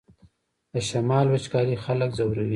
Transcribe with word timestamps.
د 0.73 0.75
شمال 0.89 1.25
وچکالي 1.29 1.75
خلک 1.85 2.09
ځوروي 2.17 2.49